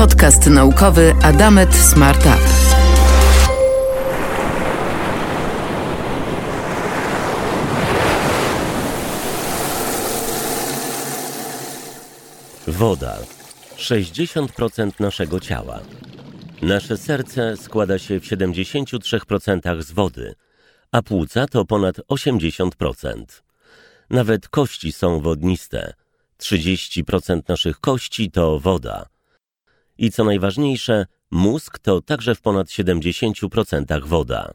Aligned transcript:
Podcast 0.00 0.46
naukowy 0.46 1.14
Adamet 1.22 1.74
Smart 1.74 2.20
Up. 2.26 2.36
Woda. 12.66 13.18
60% 13.76 14.90
naszego 15.00 15.40
ciała. 15.40 15.80
Nasze 16.62 16.96
serce 16.96 17.56
składa 17.56 17.98
się 17.98 18.20
w 18.20 18.24
73% 18.24 19.82
z 19.82 19.92
wody, 19.92 20.34
a 20.92 21.02
płuca 21.02 21.46
to 21.46 21.64
ponad 21.64 21.96
80%. 21.96 23.24
Nawet 24.10 24.48
kości 24.48 24.92
są 24.92 25.20
wodniste. 25.20 25.92
30% 26.38 27.40
naszych 27.48 27.80
kości 27.80 28.30
to 28.30 28.60
woda. 28.60 29.19
I 30.00 30.10
co 30.10 30.24
najważniejsze, 30.24 31.06
mózg 31.30 31.78
to 31.78 32.00
także 32.00 32.34
w 32.34 32.40
ponad 32.40 32.66
70% 32.66 34.04
woda. 34.04 34.50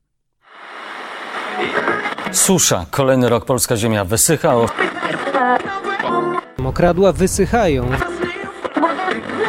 Susza. 2.31 2.85
Kolejny 2.91 3.29
rok 3.29 3.45
polska 3.45 3.77
ziemia 3.77 4.05
wysycha. 4.05 4.55
Mokradła 6.57 7.11
wysychają. 7.13 7.89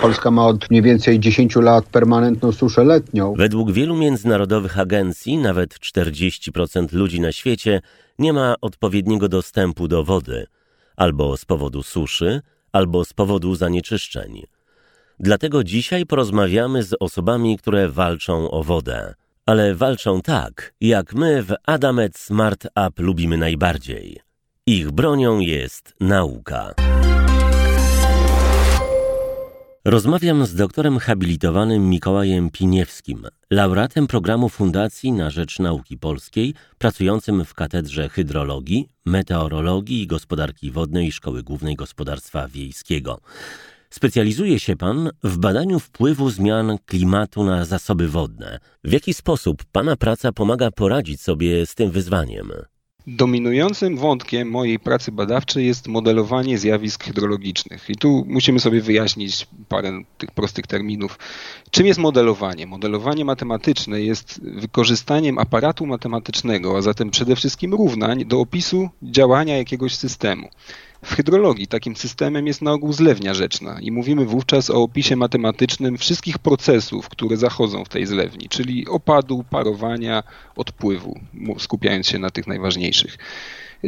Polska 0.01 0.31
ma 0.31 0.47
od 0.47 0.71
mniej 0.71 0.83
więcej 0.83 1.21
10 1.21 1.57
lat 1.57 1.85
permanentną 1.87 2.53
suszę 2.53 2.85
letnią. 2.85 3.35
Według 3.37 3.73
wielu 3.73 3.97
międzynarodowych 3.97 4.79
agencji 4.79 5.39
nawet 5.39 5.75
40% 5.75 6.93
ludzi 6.93 7.21
na 7.21 7.33
świecie 7.33 7.81
nie 8.19 8.33
ma 8.33 8.55
odpowiedniego 8.61 9.29
dostępu 9.29 9.89
do 9.89 10.05
wody, 10.05 10.47
albo 10.97 11.37
z 11.37 11.45
powodu 11.45 11.83
suszy, 11.83 12.41
albo 12.73 13.05
z 13.05 13.13
powodu 13.13 13.55
zanieczyszczeń. 13.55 14.47
Dlatego 15.21 15.65
dzisiaj 15.65 16.07
porozmawiamy 16.07 16.83
z 16.83 16.95
osobami, 17.01 17.59
które 17.59 17.89
walczą 17.89 18.51
o 18.51 18.63
wodę. 18.63 19.15
Ale 19.47 19.75
walczą 19.75 20.23
tak, 20.23 20.75
jak 20.81 21.15
my 21.15 21.43
w 21.43 21.55
Adamet 21.67 22.19
Smart 22.19 22.67
Up 22.67 23.03
lubimy 23.03 23.37
najbardziej. 23.37 24.21
Ich 24.67 24.91
bronią 24.91 25.39
jest 25.39 25.95
nauka. 26.01 26.75
Rozmawiam 29.85 30.47
z 30.47 30.55
doktorem 30.55 30.99
habilitowanym 30.99 31.91
Mikołajem 31.91 32.51
Piniewskim, 32.51 33.27
laureatem 33.51 34.07
programu 34.07 34.49
Fundacji 34.49 35.13
na 35.13 35.31
Rzecz 35.31 35.59
Nauki 35.59 35.99
Polskiej, 35.99 36.55
pracującym 36.79 37.45
w 37.45 37.55
Katedrze 37.55 38.09
Hydrologii, 38.09 38.89
Meteorologii 39.05 40.03
i 40.03 40.07
Gospodarki 40.07 40.71
Wodnej 40.71 41.13
Szkoły 41.13 41.43
Głównej 41.43 41.77
Gospodarstwa 41.77 42.49
Wiejskiego. 42.49 43.21
Specjalizuje 43.91 44.61
się 44.61 44.77
Pan 44.77 45.11
w 45.25 45.39
badaniu 45.39 45.81
wpływu 45.81 46.31
zmian 46.31 46.79
klimatu 46.87 47.45
na 47.45 47.65
zasoby 47.65 48.09
wodne. 48.09 48.59
W 48.85 48.93
jaki 48.93 49.15
sposób 49.15 49.65
Pana 49.73 49.97
praca 49.97 50.33
pomaga 50.33 50.71
poradzić 50.71 51.21
sobie 51.21 51.67
z 51.67 51.75
tym 51.75 51.91
wyzwaniem? 51.91 52.53
Dominującym 53.09 53.97
wątkiem 53.97 54.51
mojej 54.51 54.79
pracy 54.79 55.13
badawczej 55.13 55.67
jest 55.67 55.89
modelowanie 55.89 56.59
zjawisk 56.59 57.05
hydrologicznych. 57.05 57.91
I 57.91 57.97
tu 57.97 58.25
musimy 58.29 58.61
sobie 58.61 58.81
wyjaśnić 58.81 59.47
parę 59.69 60.03
tych 60.19 60.31
prostych 60.31 60.67
terminów. 60.67 61.19
Czym 61.71 61.87
jest 61.87 62.01
modelowanie? 62.01 62.67
Modelowanie 62.67 63.25
matematyczne 63.25 64.01
jest 64.03 64.41
wykorzystaniem 64.43 65.39
aparatu 65.39 65.87
matematycznego, 65.87 66.77
a 66.79 66.83
zatem 66.83 67.11
przede 67.11 67.37
wszystkim 67.37 67.75
równań 67.75 68.25
do 68.25 68.41
opisu 68.41 68.89
działania 69.03 69.57
jakiegoś 69.57 69.95
systemu. 69.95 70.49
W 71.07 71.15
hydrologii 71.15 71.67
takim 71.67 71.97
systemem 71.97 72.47
jest 72.47 72.63
na 72.63 72.73
ogół 72.73 72.93
zlewnia 72.93 73.35
rzeczna 73.35 73.81
i 73.81 73.91
mówimy 73.93 74.25
wówczas 74.25 74.71
o 74.71 74.83
opisie 74.83 75.17
matematycznym 75.17 75.99
wszystkich 75.99 76.39
procesów, 76.39 77.09
które 77.09 77.37
zachodzą 77.37 77.85
w 77.85 77.89
tej 77.89 78.07
zlewni, 78.07 78.49
czyli 78.49 78.89
opadu, 78.89 79.45
parowania, 79.51 80.23
odpływu, 80.57 81.21
skupiając 81.59 82.09
się 82.09 82.19
na 82.19 82.31
tych 82.31 82.47
najważniejszych. 82.47 83.19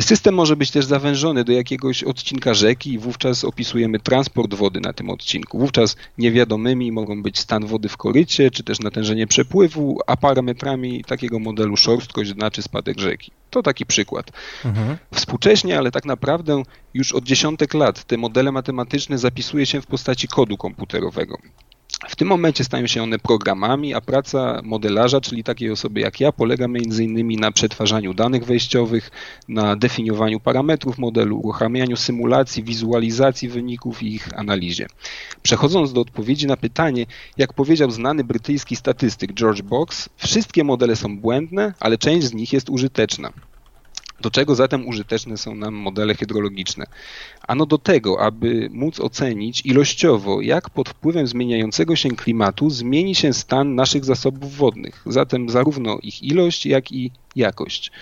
System 0.00 0.34
może 0.34 0.56
być 0.56 0.70
też 0.70 0.84
zawężony 0.84 1.44
do 1.44 1.52
jakiegoś 1.52 2.04
odcinka 2.04 2.54
rzeki 2.54 2.92
i 2.92 2.98
wówczas 2.98 3.44
opisujemy 3.44 4.00
transport 4.00 4.54
wody 4.54 4.80
na 4.80 4.92
tym 4.92 5.10
odcinku. 5.10 5.58
Wówczas 5.58 5.96
niewiadomymi 6.18 6.92
mogą 6.92 7.22
być 7.22 7.38
stan 7.38 7.66
wody 7.66 7.88
w 7.88 7.96
korycie, 7.96 8.50
czy 8.50 8.64
też 8.64 8.80
natężenie 8.80 9.26
przepływu, 9.26 10.00
a 10.06 10.16
parametrami 10.16 11.04
takiego 11.04 11.38
modelu 11.38 11.76
szorstkość 11.76 12.30
znaczy 12.30 12.62
spadek 12.62 13.00
rzeki. 13.00 13.32
To 13.50 13.62
taki 13.62 13.86
przykład. 13.86 14.30
Mhm. 14.64 14.96
Współcześnie, 15.14 15.78
ale 15.78 15.90
tak 15.90 16.04
naprawdę 16.04 16.62
już 16.94 17.12
od 17.12 17.24
dziesiątek 17.24 17.74
lat 17.74 18.04
te 18.04 18.16
modele 18.16 18.52
matematyczne 18.52 19.18
zapisuje 19.18 19.66
się 19.66 19.80
w 19.80 19.86
postaci 19.86 20.28
kodu 20.28 20.56
komputerowego. 20.56 21.38
W 22.06 22.16
tym 22.16 22.28
momencie 22.28 22.64
stają 22.64 22.86
się 22.86 23.02
one 23.02 23.18
programami, 23.18 23.94
a 23.94 24.00
praca 24.00 24.60
modelarza, 24.64 25.20
czyli 25.20 25.44
takiej 25.44 25.70
osoby 25.70 26.00
jak 26.00 26.20
ja, 26.20 26.32
polega 26.32 26.64
m.in. 26.64 27.40
na 27.40 27.52
przetwarzaniu 27.52 28.14
danych 28.14 28.44
wejściowych, 28.44 29.10
na 29.48 29.76
definiowaniu 29.76 30.40
parametrów 30.40 30.98
modelu, 30.98 31.38
uruchamianiu 31.38 31.96
symulacji, 31.96 32.64
wizualizacji 32.64 33.48
wyników 33.48 34.02
i 34.02 34.14
ich 34.14 34.38
analizie. 34.38 34.86
Przechodząc 35.42 35.92
do 35.92 36.00
odpowiedzi 36.00 36.46
na 36.46 36.56
pytanie, 36.56 37.06
jak 37.36 37.52
powiedział 37.52 37.90
znany 37.90 38.24
brytyjski 38.24 38.76
statystyk 38.76 39.32
George 39.32 39.62
Box, 39.62 40.08
wszystkie 40.16 40.64
modele 40.64 40.96
są 40.96 41.18
błędne, 41.18 41.74
ale 41.80 41.98
część 41.98 42.26
z 42.26 42.34
nich 42.34 42.52
jest 42.52 42.70
użyteczna. 42.70 43.32
Do 44.20 44.30
czego 44.30 44.54
zatem 44.54 44.88
użyteczne 44.88 45.36
są 45.36 45.54
nam 45.54 45.74
modele 45.74 46.14
hydrologiczne? 46.14 46.86
Ano 47.48 47.66
do 47.66 47.78
tego, 47.78 48.20
aby 48.20 48.68
móc 48.72 49.00
ocenić 49.00 49.66
ilościowo, 49.66 50.40
jak 50.40 50.70
pod 50.70 50.88
wpływem 50.88 51.26
zmieniającego 51.26 51.96
się 51.96 52.08
klimatu 52.08 52.70
zmieni 52.70 53.14
się 53.14 53.32
stan 53.32 53.74
naszych 53.74 54.04
zasobów 54.04 54.56
wodnych, 54.56 55.02
zatem 55.06 55.48
zarówno 55.48 55.98
ich 56.02 56.22
ilość, 56.22 56.66
jak 56.66 56.92
i 56.92 57.10
jakość. 57.36 57.92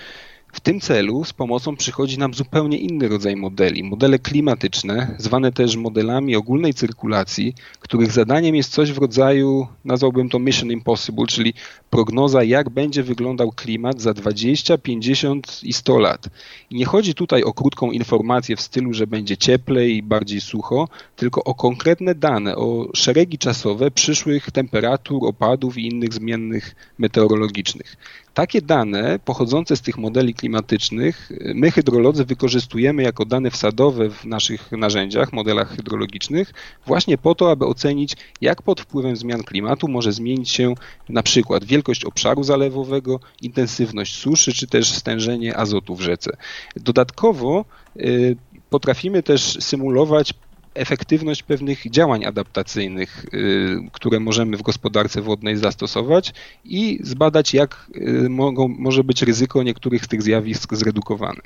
W 0.56 0.60
tym 0.60 0.80
celu 0.80 1.24
z 1.24 1.32
pomocą 1.32 1.76
przychodzi 1.76 2.18
nam 2.18 2.34
zupełnie 2.34 2.78
inny 2.78 3.08
rodzaj 3.08 3.36
modeli, 3.36 3.84
modele 3.84 4.18
klimatyczne, 4.18 5.14
zwane 5.18 5.52
też 5.52 5.76
modelami 5.76 6.36
ogólnej 6.36 6.74
cyrkulacji, 6.74 7.54
których 7.80 8.12
zadaniem 8.12 8.54
jest 8.54 8.72
coś 8.72 8.92
w 8.92 8.98
rodzaju, 8.98 9.66
nazwałbym 9.84 10.28
to 10.28 10.38
Mission 10.38 10.72
Impossible, 10.72 11.26
czyli 11.26 11.54
prognoza, 11.90 12.44
jak 12.44 12.70
będzie 12.70 13.02
wyglądał 13.02 13.52
klimat 13.52 14.00
za 14.00 14.14
20, 14.14 14.78
50 14.78 15.60
i 15.62 15.72
100 15.72 15.98
lat. 15.98 16.28
I 16.70 16.74
nie 16.74 16.84
chodzi 16.84 17.14
tutaj 17.14 17.42
o 17.42 17.52
krótką 17.52 17.90
informację 17.90 18.56
w 18.56 18.60
stylu, 18.60 18.94
że 18.94 19.06
będzie 19.06 19.36
cieplej 19.36 19.96
i 19.96 20.02
bardziej 20.02 20.40
sucho, 20.40 20.88
tylko 21.16 21.44
o 21.44 21.54
konkretne 21.54 22.14
dane, 22.14 22.56
o 22.56 22.88
szeregi 22.94 23.38
czasowe 23.38 23.90
przyszłych 23.90 24.50
temperatur, 24.50 25.26
opadów 25.26 25.78
i 25.78 25.86
innych 25.86 26.14
zmiennych 26.14 26.74
meteorologicznych. 26.98 27.96
Takie 28.36 28.62
dane 28.62 29.18
pochodzące 29.24 29.76
z 29.76 29.80
tych 29.80 29.98
modeli 29.98 30.34
klimatycznych 30.34 31.32
my 31.54 31.70
hydrolodzy 31.70 32.24
wykorzystujemy 32.24 33.02
jako 33.02 33.24
dane 33.24 33.50
wsadowe 33.50 34.10
w 34.10 34.24
naszych 34.24 34.72
narzędziach, 34.72 35.32
modelach 35.32 35.76
hydrologicznych, 35.76 36.52
właśnie 36.86 37.18
po 37.18 37.34
to, 37.34 37.50
aby 37.50 37.66
ocenić, 37.66 38.16
jak 38.40 38.62
pod 38.62 38.80
wpływem 38.80 39.16
zmian 39.16 39.42
klimatu 39.42 39.88
może 39.88 40.12
zmienić 40.12 40.50
się 40.50 40.74
na 41.08 41.22
przykład 41.22 41.64
wielkość 41.64 42.04
obszaru 42.04 42.42
zalewowego, 42.42 43.20
intensywność 43.42 44.14
suszy, 44.14 44.52
czy 44.52 44.66
też 44.66 44.92
stężenie 44.92 45.56
azotu 45.56 45.96
w 45.96 46.00
rzece. 46.00 46.36
Dodatkowo 46.76 47.64
y, 47.96 48.36
potrafimy 48.70 49.22
też 49.22 49.58
symulować 49.60 50.34
efektywność 50.76 51.42
pewnych 51.42 51.90
działań 51.90 52.24
adaptacyjnych, 52.24 53.26
y, 53.34 53.76
które 53.92 54.20
możemy 54.20 54.56
w 54.56 54.62
gospodarce 54.62 55.22
wodnej 55.22 55.56
zastosować 55.56 56.32
i 56.64 56.98
zbadać, 57.02 57.54
jak 57.54 57.90
y, 57.96 58.28
mogą, 58.28 58.68
może 58.68 59.04
być 59.04 59.22
ryzyko 59.22 59.62
niektórych 59.62 60.04
z 60.04 60.08
tych 60.08 60.22
zjawisk 60.22 60.74
zredukowane. 60.74 61.40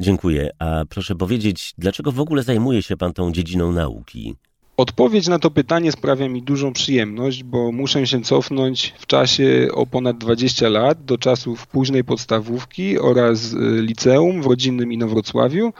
Dziękuję. 0.00 0.50
A 0.58 0.84
proszę 0.88 1.14
powiedzieć, 1.14 1.74
dlaczego 1.78 2.12
w 2.12 2.20
ogóle 2.20 2.42
zajmuje 2.42 2.82
się 2.82 2.96
Pan 2.96 3.12
tą 3.12 3.32
dziedziną 3.32 3.72
nauki? 3.72 4.36
Odpowiedź 4.76 5.28
na 5.28 5.38
to 5.38 5.50
pytanie 5.50 5.92
sprawia 5.92 6.28
mi 6.28 6.42
dużą 6.42 6.72
przyjemność, 6.72 7.44
bo 7.44 7.72
muszę 7.72 8.06
się 8.06 8.20
cofnąć 8.20 8.94
w 8.98 9.06
czasie 9.06 9.68
o 9.72 9.86
ponad 9.86 10.18
20 10.18 10.68
lat 10.68 11.04
do 11.04 11.18
czasów 11.18 11.66
późnej 11.66 12.04
podstawówki 12.04 12.98
oraz 12.98 13.52
y, 13.52 13.56
liceum 13.82 14.42
w 14.42 14.46
rodzinnym 14.46 14.92
Inowrocławiu, 14.92 15.72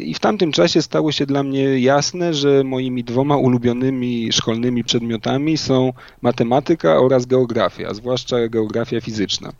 I 0.00 0.14
w 0.14 0.20
tamtym 0.20 0.52
czasie 0.52 0.82
stało 0.82 1.12
się 1.12 1.26
dla 1.26 1.42
mnie 1.42 1.78
jasne, 1.78 2.34
że 2.34 2.64
moimi 2.64 3.04
dwoma 3.04 3.36
ulubionymi 3.36 4.32
szkolnymi 4.32 4.84
przedmiotami 4.84 5.58
są 5.58 5.92
matematyka 6.22 7.00
oraz 7.00 7.26
geografia, 7.26 7.94
zwłaszcza 7.94 8.48
geografia 8.48 9.00
fizyczna. 9.00 9.52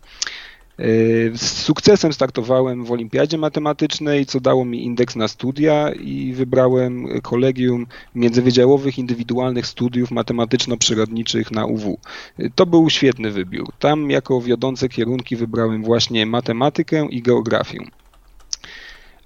Yy, 0.78 1.32
z 1.34 1.62
sukcesem 1.62 2.12
startowałem 2.12 2.84
w 2.84 2.92
Olimpiadzie 2.92 3.38
Matematycznej, 3.38 4.26
co 4.26 4.40
dało 4.40 4.64
mi 4.64 4.84
indeks 4.84 5.16
na 5.16 5.28
studia 5.28 5.92
i 5.92 6.32
wybrałem 6.32 7.20
kolegium 7.22 7.86
międzywydziałowych 8.14 8.98
indywidualnych 8.98 9.66
studiów 9.66 10.10
matematyczno-przyrodniczych 10.10 11.50
na 11.50 11.66
UW. 11.66 11.98
Yy, 12.38 12.50
to 12.54 12.66
był 12.66 12.90
świetny 12.90 13.30
wybór. 13.30 13.72
Tam 13.78 14.10
jako 14.10 14.40
wiodące 14.40 14.88
kierunki 14.88 15.36
wybrałem 15.36 15.82
właśnie 15.82 16.26
matematykę 16.26 17.06
i 17.10 17.22
geografię. 17.22 17.78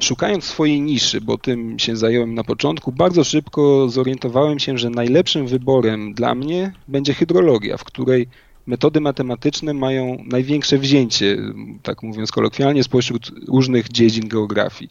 Szukając 0.00 0.44
swojej 0.44 0.80
niszy, 0.80 1.20
bo 1.20 1.38
tym 1.38 1.78
się 1.78 1.96
zająłem 1.96 2.34
na 2.34 2.44
początku, 2.44 2.92
bardzo 2.92 3.24
szybko 3.24 3.88
zorientowałem 3.88 4.58
się, 4.58 4.78
że 4.78 4.90
najlepszym 4.90 5.46
wyborem 5.46 6.14
dla 6.14 6.34
mnie 6.34 6.72
będzie 6.88 7.14
hydrologia, 7.14 7.76
w 7.76 7.84
której 7.84 8.28
metody 8.66 9.00
matematyczne 9.00 9.74
mają 9.74 10.24
największe 10.26 10.78
wzięcie, 10.78 11.36
tak 11.82 12.02
mówiąc 12.02 12.32
kolokwialnie, 12.32 12.84
spośród 12.84 13.32
różnych 13.48 13.88
dziedzin 13.88 14.28
geografii. 14.28 14.90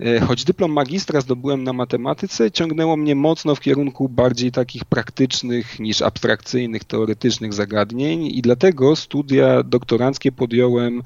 E, 0.00 0.20
choć 0.20 0.44
dyplom 0.44 0.72
magistra 0.72 1.20
zdobyłem 1.20 1.64
na 1.64 1.72
matematyce, 1.72 2.50
ciągnęło 2.50 2.96
mnie 2.96 3.14
mocno 3.14 3.54
w 3.54 3.60
kierunku 3.60 4.08
bardziej 4.08 4.52
takich 4.52 4.84
praktycznych 4.84 5.80
niż 5.80 6.02
abstrakcyjnych, 6.02 6.84
teoretycznych 6.84 7.54
zagadnień 7.54 8.26
i 8.26 8.42
dlatego 8.42 8.96
studia 8.96 9.62
doktoranckie 9.62 10.32
podjąłem 10.32 10.98
e, 10.98 11.02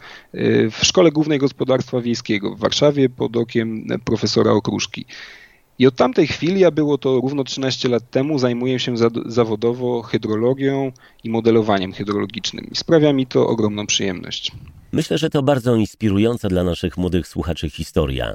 w 0.70 0.84
Szkole 0.84 1.12
Głównej 1.12 1.38
Gospodarstwa 1.38 2.00
Wiejskiego 2.00 2.54
w 2.54 2.58
Warszawie 2.58 3.08
pod 3.08 3.36
okiem 3.36 3.86
profesora 4.04 4.52
Okruszki. 4.52 5.04
I 5.78 5.86
od 5.86 5.96
tamtej 5.96 6.26
chwili, 6.26 6.64
a 6.64 6.70
było 6.70 6.98
to 6.98 7.20
równo 7.20 7.44
13 7.44 7.88
lat 7.88 8.10
temu, 8.10 8.38
zajmuję 8.38 8.78
się 8.78 8.94
zawodowo 9.26 10.02
hydrologią 10.02 10.92
i 11.24 11.30
modelowaniem 11.30 11.92
hydrologicznym. 11.92 12.66
I 12.72 12.76
sprawia 12.76 13.12
mi 13.12 13.26
to 13.26 13.48
ogromną 13.48 13.86
przyjemność. 13.86 14.52
Myślę, 14.92 15.18
że 15.18 15.30
to 15.30 15.42
bardzo 15.42 15.76
inspirująca 15.76 16.48
dla 16.48 16.64
naszych 16.64 16.96
młodych 16.96 17.28
słuchaczy 17.28 17.70
historia. 17.70 18.34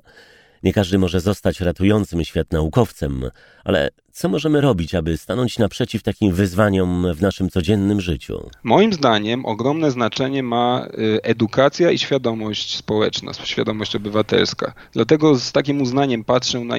Nie 0.68 0.74
każdy 0.74 0.98
może 0.98 1.20
zostać 1.20 1.62
ratującym 1.62 2.24
świat 2.24 2.52
naukowcem, 2.52 3.30
ale 3.64 3.90
co 4.18 4.30
możemy 4.30 4.62
robić, 4.62 4.96
aby 4.96 5.18
stanąć 5.18 5.60
naprzeciw 5.60 6.04
takim 6.04 6.34
wyzwaniom 6.34 7.14
w 7.14 7.22
naszym 7.22 7.50
codziennym 7.50 8.02
życiu? 8.02 8.50
Moim 8.64 8.94
zdaniem 8.94 9.46
ogromne 9.46 9.92
znaczenie 9.92 10.44
ma 10.44 10.88
y, 10.88 11.22
edukacja 11.24 11.92
i 11.92 11.98
świadomość 11.98 12.76
społeczna, 12.76 13.34
świadomość 13.34 13.96
obywatelska. 13.96 14.74
Dlatego 14.94 15.36
z 15.36 15.52
takim 15.52 15.82
uznaniem 15.82 16.24
patrzę 16.24 16.60
na 16.60 16.78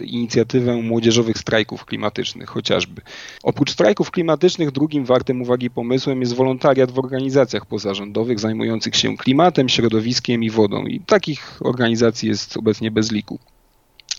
inicjatywę 0.00 0.76
młodzieżowych 0.76 1.38
strajków 1.38 1.84
klimatycznych 1.84 2.48
chociażby. 2.48 3.02
Oprócz 3.42 3.70
strajków 3.70 4.10
klimatycznych 4.10 4.70
drugim 4.70 5.04
wartym 5.04 5.42
uwagi 5.42 5.70
pomysłem 5.70 6.20
jest 6.20 6.34
wolontariat 6.34 6.90
w 6.90 6.98
organizacjach 6.98 7.66
pozarządowych 7.66 8.40
zajmujących 8.40 8.96
się 8.96 9.16
klimatem, 9.16 9.68
środowiskiem 9.68 10.42
i 10.42 10.50
wodą. 10.50 10.86
I 10.86 11.00
takich 11.00 11.58
organizacji 11.60 12.28
jest 12.28 12.56
obecnie 12.56 12.90
bez 12.90 13.12
liku. 13.12 13.38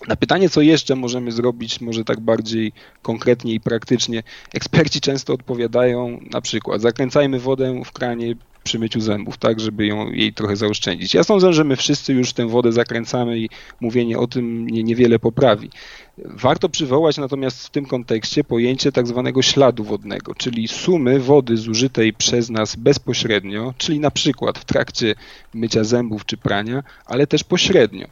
Na 0.08 0.16
pytanie, 0.16 0.48
co 0.48 0.60
jeszcze 0.60 0.96
możemy 0.96 1.32
zrobić, 1.32 1.80
może 1.80 2.04
tak 2.04 2.20
bardziej 2.20 2.72
konkretnie 3.02 3.54
i 3.54 3.60
praktycznie, 3.60 4.22
eksperci 4.54 5.00
często 5.00 5.32
odpowiadają 5.32 6.20
na 6.32 6.40
przykład 6.40 6.80
zakręcajmy 6.80 7.38
wodę 7.40 7.82
w 7.84 7.92
kranie 7.92 8.34
przy 8.64 8.78
myciu 8.78 9.00
zębów, 9.00 9.38
tak, 9.38 9.60
żeby 9.60 9.86
ją, 9.86 10.12
jej 10.12 10.32
trochę 10.32 10.56
zaoszczędzić. 10.56 11.14
Ja 11.14 11.24
sądzę, 11.24 11.52
że 11.52 11.64
my 11.64 11.76
wszyscy 11.76 12.12
już 12.12 12.32
tę 12.32 12.48
wodę 12.48 12.72
zakręcamy 12.72 13.38
i 13.38 13.48
mówienie 13.80 14.18
o 14.18 14.26
tym 14.26 14.66
nie, 14.66 14.82
niewiele 14.82 15.18
poprawi. 15.18 15.70
Warto 16.18 16.68
przywołać 16.68 17.18
natomiast 17.18 17.66
w 17.66 17.70
tym 17.70 17.86
kontekście 17.86 18.44
pojęcie 18.44 18.92
tak 18.92 19.06
zwanego 19.06 19.42
śladu 19.42 19.84
wodnego, 19.84 20.34
czyli 20.34 20.68
sumy 20.68 21.20
wody 21.20 21.56
zużytej 21.56 22.12
przez 22.12 22.50
nas 22.50 22.76
bezpośrednio, 22.76 23.74
czyli 23.78 24.00
na 24.00 24.10
przykład 24.10 24.58
w 24.58 24.64
trakcie 24.64 25.14
mycia 25.54 25.84
zębów 25.84 26.26
czy 26.26 26.36
prania, 26.36 26.82
ale 27.06 27.26
też 27.26 27.44
pośrednio 27.44 28.06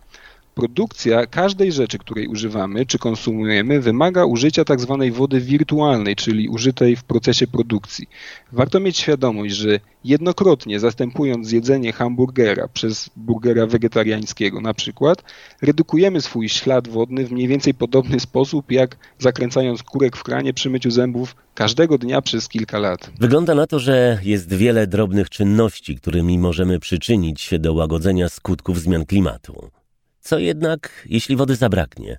produkcja 0.54 1.26
każdej 1.26 1.72
rzeczy, 1.72 1.98
której 1.98 2.28
używamy 2.28 2.86
czy 2.86 2.98
konsumujemy, 2.98 3.80
wymaga 3.80 4.24
użycia 4.24 4.64
tak 4.64 4.80
zwanej 4.80 5.12
wody 5.12 5.40
wirtualnej, 5.40 6.16
czyli 6.16 6.48
użytej 6.48 6.96
w 6.96 7.04
procesie 7.04 7.46
produkcji. 7.46 8.06
Warto 8.52 8.80
mieć 8.80 8.98
świadomość, 8.98 9.54
że 9.54 9.80
jednokrotnie 10.04 10.80
zastępując 10.80 11.52
jedzenie 11.52 11.92
hamburgera 11.92 12.68
przez 12.68 13.10
burgera 13.16 13.66
wegetariańskiego 13.66 14.60
na 14.60 14.74
przykład, 14.74 15.22
redukujemy 15.62 16.20
swój 16.20 16.48
ślad 16.48 16.88
wodny 16.88 17.26
w 17.26 17.32
mniej 17.32 17.48
więcej 17.48 17.74
podobny 17.74 18.20
sposób, 18.20 18.72
jak 18.72 18.96
zakręcając 19.18 19.82
kurek 19.82 20.16
w 20.16 20.22
kranie 20.22 20.54
przy 20.54 20.70
myciu 20.70 20.90
zębów 20.90 21.36
każdego 21.54 21.98
dnia 21.98 22.22
przez 22.22 22.48
kilka 22.48 22.78
lat. 22.78 23.10
Wygląda 23.20 23.54
na 23.54 23.66
to, 23.66 23.78
że 23.78 24.18
jest 24.22 24.54
wiele 24.54 24.86
drobnych 24.86 25.30
czynności, 25.30 25.96
którymi 25.96 26.38
możemy 26.38 26.80
przyczynić 26.80 27.40
się 27.40 27.58
do 27.58 27.72
łagodzenia 27.72 28.28
skutków 28.28 28.80
zmian 28.80 29.06
klimatu. 29.06 29.79
Co 30.20 30.38
jednak, 30.38 31.06
jeśli 31.06 31.36
wody 31.36 31.56
zabraknie? 31.56 32.18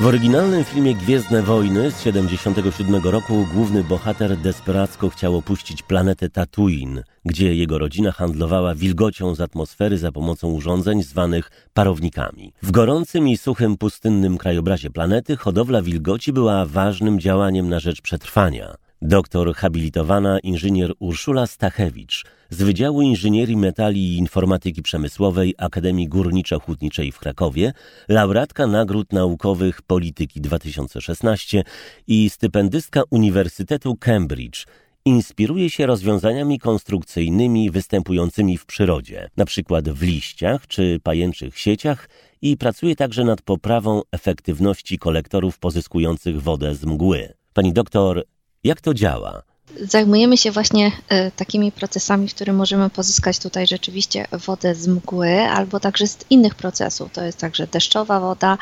W 0.00 0.06
oryginalnym 0.06 0.64
filmie 0.64 0.94
Gwiezdne 0.94 1.42
Wojny 1.42 1.90
z 1.90 1.94
1977 1.94 3.10
roku 3.12 3.46
główny 3.54 3.84
bohater 3.84 4.36
desperacko 4.36 5.08
chciał 5.08 5.36
opuścić 5.36 5.82
planetę 5.82 6.30
Tatooine, 6.30 7.02
gdzie 7.24 7.54
jego 7.54 7.78
rodzina 7.78 8.12
handlowała 8.12 8.74
wilgocią 8.74 9.34
z 9.34 9.40
atmosfery 9.40 9.98
za 9.98 10.12
pomocą 10.12 10.48
urządzeń 10.48 11.02
zwanych 11.02 11.50
parownikami. 11.74 12.52
W 12.62 12.70
gorącym 12.70 13.28
i 13.28 13.36
suchym 13.36 13.76
pustynnym 13.76 14.38
krajobrazie 14.38 14.90
planety 14.90 15.36
hodowla 15.36 15.82
wilgoci 15.82 16.32
była 16.32 16.66
ważnym 16.66 17.20
działaniem 17.20 17.68
na 17.68 17.80
rzecz 17.80 18.02
przetrwania. 18.02 18.74
Doktor 19.02 19.54
habilitowana 19.54 20.38
inżynier 20.38 20.92
Urszula 20.98 21.46
Stachewicz 21.46 22.24
z 22.50 22.62
Wydziału 22.62 23.02
Inżynierii 23.02 23.56
Metali 23.56 24.00
i 24.00 24.16
Informatyki 24.16 24.82
Przemysłowej 24.82 25.54
Akademii 25.58 26.08
Górniczo-Hutniczej 26.08 27.12
w 27.12 27.18
Krakowie, 27.18 27.72
laureatka 28.08 28.66
nagród 28.66 29.12
naukowych 29.12 29.82
Polityki 29.82 30.40
2016 30.40 31.64
i 32.06 32.30
stypendystka 32.30 33.02
Uniwersytetu 33.10 33.96
Cambridge, 33.96 34.66
inspiruje 35.04 35.70
się 35.70 35.86
rozwiązaniami 35.86 36.58
konstrukcyjnymi 36.58 37.70
występującymi 37.70 38.58
w 38.58 38.66
przyrodzie, 38.66 39.28
np. 39.36 39.82
w 39.86 40.02
liściach 40.02 40.66
czy 40.66 41.00
pajęczych 41.02 41.58
sieciach 41.58 42.08
i 42.42 42.56
pracuje 42.56 42.96
także 42.96 43.24
nad 43.24 43.42
poprawą 43.42 44.02
efektywności 44.12 44.98
kolektorów 44.98 45.58
pozyskujących 45.58 46.42
wodę 46.42 46.74
z 46.74 46.84
mgły. 46.84 47.32
Pani 47.52 47.72
doktor 47.72 48.24
jak 48.64 48.80
to 48.80 48.94
działa? 48.94 49.42
Zajmujemy 49.80 50.36
się 50.36 50.50
właśnie 50.50 50.92
e, 51.08 51.30
takimi 51.30 51.72
procesami, 51.72 52.28
w 52.28 52.34
których 52.34 52.54
możemy 52.54 52.90
pozyskać 52.90 53.38
tutaj 53.38 53.66
rzeczywiście 53.66 54.26
wodę 54.46 54.74
z 54.74 54.88
mgły, 54.88 55.40
albo 55.40 55.80
także 55.80 56.06
z 56.06 56.18
innych 56.30 56.54
procesów. 56.54 57.12
To 57.12 57.24
jest 57.24 57.38
także 57.38 57.66
deszczowa 57.66 58.20
woda, 58.20 58.58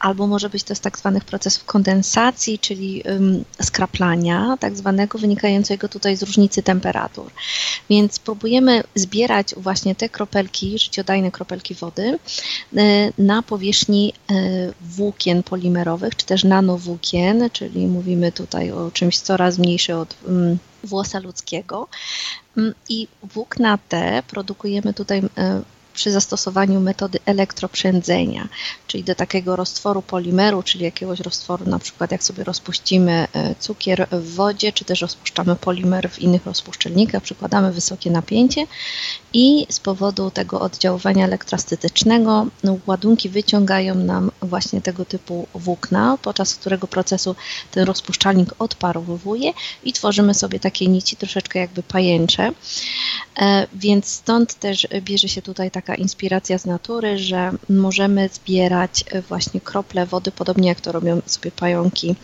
albo 0.00 0.26
może 0.26 0.50
być 0.50 0.62
to 0.62 0.74
z 0.74 0.80
tak 0.80 0.98
zwanych 0.98 1.24
procesów 1.24 1.64
kondensacji, 1.64 2.58
czyli 2.58 3.02
skraplania, 3.62 4.56
tak 4.60 4.76
zwanego 4.76 5.18
wynikającego 5.18 5.88
tutaj 5.88 6.16
z 6.16 6.22
różnicy 6.22 6.62
temperatur. 6.62 7.30
Więc 7.90 8.18
próbujemy 8.18 8.82
zbierać 8.94 9.54
właśnie 9.56 9.94
te 9.94 10.08
kropelki, 10.08 10.78
życiodajne 10.78 11.30
kropelki 11.30 11.74
wody 11.74 12.18
e, 12.76 13.12
na 13.18 13.42
powierzchni 13.42 14.12
e, 14.30 14.34
włókien 14.80 15.42
polimerowych, 15.42 16.16
czy 16.16 16.26
też 16.26 16.44
nanowłókien, 16.44 17.50
czyli 17.52 17.86
mówimy 17.86 18.32
tutaj 18.32 18.70
o 18.70 18.90
czymś 18.90 19.18
coraz 19.18 19.58
mniejszym 19.58 19.98
od 19.98 20.16
włosa 20.84 21.18
ludzkiego. 21.18 21.88
Mm, 22.56 22.74
I 22.88 23.08
włókna 23.22 23.78
te 23.88 24.22
produkujemy 24.28 24.94
tutaj 24.94 25.22
e, 25.38 25.62
przy 25.94 26.10
zastosowaniu 26.10 26.80
metody 26.80 27.18
elektroprzędzenia, 27.26 28.48
czyli 28.86 29.04
do 29.04 29.14
takiego 29.14 29.56
roztworu 29.56 30.02
polimeru, 30.02 30.62
czyli 30.62 30.84
jakiegoś 30.84 31.20
roztworu, 31.20 31.66
na 31.66 31.78
przykład 31.78 32.12
jak 32.12 32.24
sobie 32.24 32.44
rozpuścimy 32.44 33.26
e, 33.32 33.54
cukier 33.54 34.06
w 34.12 34.34
wodzie, 34.34 34.72
czy 34.72 34.84
też 34.84 35.00
rozpuszczamy 35.00 35.56
polimer 35.56 36.10
w 36.10 36.18
innych 36.18 36.46
rozpuszczalnikach, 36.46 37.22
przykładamy 37.22 37.72
wysokie 37.72 38.10
napięcie 38.10 38.66
i 39.32 39.66
z 39.70 39.80
powodu 39.80 40.30
tego 40.30 40.60
oddziaływania 40.60 41.24
elektrostetycznego 41.24 42.46
no, 42.64 42.78
ładunki 42.86 43.28
wyciągają 43.28 43.94
nam 43.94 44.30
właśnie 44.42 44.80
tego 44.80 45.04
typu 45.04 45.46
włókna, 45.54 46.18
podczas 46.22 46.54
którego 46.54 46.86
procesu 46.86 47.36
ten 47.70 47.84
rozpuszczalnik 47.84 48.54
odparowuje 48.58 49.52
i 49.84 49.92
tworzymy 49.92 50.34
sobie 50.34 50.60
takie 50.60 50.86
nici 50.86 51.16
troszeczkę 51.16 51.58
jakby 51.58 51.82
pajęcze. 51.82 52.52
E, 53.36 53.66
więc 53.74 54.06
stąd 54.06 54.54
też 54.54 54.86
bierze 55.00 55.28
się 55.28 55.42
tutaj 55.42 55.70
taka 55.70 55.94
inspiracja 55.94 56.58
z 56.58 56.66
natury, 56.66 57.18
że 57.18 57.50
możemy 57.68 58.28
zbierać 58.28 59.04
właśnie 59.28 59.60
krople 59.60 60.06
wody, 60.06 60.32
podobnie 60.32 60.68
jak 60.68 60.80
to 60.80 60.92
robią 60.92 61.20
sobie 61.26 61.50
pająki 61.50 62.14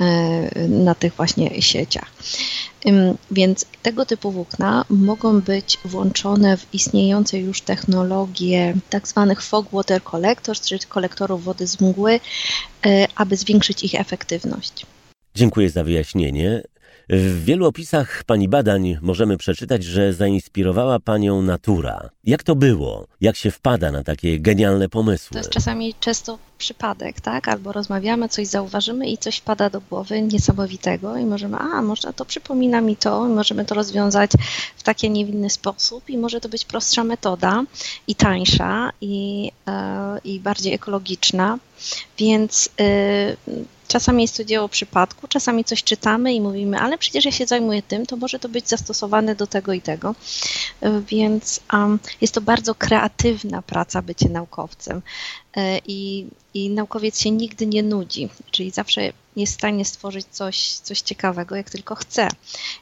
e, 0.00 0.68
na 0.68 0.94
tych 0.94 1.14
właśnie 1.14 1.62
sieciach. 1.62 2.12
Więc 3.30 3.66
tego 3.82 4.06
typu 4.06 4.30
włókna 4.30 4.84
mogą 4.90 5.40
być 5.40 5.78
włączone 5.84 6.56
w 6.56 6.74
istniejące 6.74 7.38
już 7.38 7.60
technologie 7.60 8.74
tak 8.90 9.08
zwanych 9.08 9.42
fog 9.42 9.66
water 9.72 10.02
collectors, 10.02 10.60
czyli 10.60 10.80
kolektorów 10.88 11.44
wody 11.44 11.66
z 11.66 11.80
mgły, 11.80 12.20
e, 12.86 13.06
aby 13.14 13.36
zwiększyć 13.36 13.84
ich 13.84 13.94
efektywność. 13.94 14.86
Dziękuję 15.34 15.70
za 15.70 15.84
wyjaśnienie. 15.84 16.62
W 17.08 17.44
wielu 17.44 17.66
opisach 17.66 18.24
pani 18.24 18.48
badań 18.48 18.98
możemy 19.02 19.36
przeczytać, 19.36 19.84
że 19.84 20.12
zainspirowała 20.12 21.00
panią 21.00 21.42
natura. 21.42 22.10
Jak 22.24 22.42
to 22.42 22.54
było? 22.54 23.06
Jak 23.20 23.36
się 23.36 23.50
wpada 23.50 23.92
na 23.92 24.04
takie 24.04 24.40
genialne 24.40 24.88
pomysły? 24.88 25.34
To 25.34 25.38
jest 25.38 25.50
czasami 25.50 25.94
często 26.00 26.38
przypadek, 26.58 27.20
tak? 27.20 27.48
Albo 27.48 27.72
rozmawiamy, 27.72 28.28
coś 28.28 28.46
zauważymy 28.46 29.08
i 29.08 29.18
coś 29.18 29.36
wpada 29.36 29.70
do 29.70 29.80
głowy 29.80 30.22
niesamowitego 30.22 31.16
i 31.16 31.24
możemy, 31.24 31.56
a 31.56 31.82
może 31.82 32.12
to 32.12 32.24
przypomina 32.24 32.80
mi 32.80 32.96
to, 32.96 33.26
i 33.26 33.30
możemy 33.30 33.64
to 33.64 33.74
rozwiązać 33.74 34.30
w 34.76 34.82
taki 34.82 35.10
niewinny 35.10 35.50
sposób 35.50 36.10
i 36.10 36.18
może 36.18 36.40
to 36.40 36.48
być 36.48 36.64
prostsza 36.64 37.04
metoda 37.04 37.64
i 38.06 38.14
tańsza 38.14 38.90
i, 39.00 39.50
e, 39.68 40.18
i 40.24 40.40
bardziej 40.40 40.74
ekologiczna, 40.74 41.58
więc 42.18 42.70
y, 42.80 43.36
Czasami 43.92 44.22
jest 44.22 44.36
to 44.36 44.44
dzieło 44.44 44.68
przypadku, 44.68 45.28
czasami 45.28 45.64
coś 45.64 45.84
czytamy 45.84 46.32
i 46.34 46.40
mówimy, 46.40 46.78
ale 46.78 46.98
przecież 46.98 47.24
ja 47.24 47.32
się 47.32 47.46
zajmuję 47.46 47.82
tym, 47.82 48.06
to 48.06 48.16
może 48.16 48.38
to 48.38 48.48
być 48.48 48.68
zastosowane 48.68 49.34
do 49.34 49.46
tego 49.46 49.72
i 49.72 49.80
tego. 49.80 50.14
Więc 51.08 51.60
um, 51.72 51.98
jest 52.20 52.34
to 52.34 52.40
bardzo 52.40 52.74
kreatywna 52.74 53.62
praca 53.62 54.02
bycie 54.02 54.28
naukowcem. 54.28 55.02
E, 55.56 55.78
I, 55.86 56.26
I 56.54 56.70
naukowiec 56.70 57.20
się 57.20 57.30
nigdy 57.30 57.66
nie 57.66 57.82
nudzi, 57.82 58.28
czyli 58.50 58.70
zawsze 58.70 59.12
jest 59.36 59.52
w 59.52 59.56
stanie 59.56 59.84
stworzyć 59.84 60.26
coś, 60.30 60.68
coś 60.68 61.00
ciekawego, 61.00 61.56
jak 61.56 61.70
tylko 61.70 61.94
chce 61.94 62.28